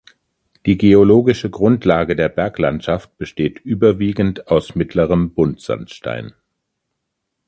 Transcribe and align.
Die 0.65 0.79
geologische 0.79 1.51
Grundlage 1.51 2.15
der 2.15 2.27
Berglandschaft 2.27 3.15
besteht 3.19 3.59
überwiegend 3.59 4.47
aus 4.47 4.73
mittlerem 4.73 5.35
Buntsandstein. 5.35 6.33